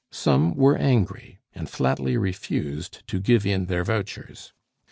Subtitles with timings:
[0.09, 4.51] Some were angry, and flatly refused to give in their vouchers.